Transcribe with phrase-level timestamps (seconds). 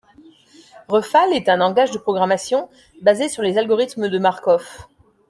[0.87, 2.69] Refal est un langage de programmation
[3.03, 4.87] basé sur les algorithmes de Markov.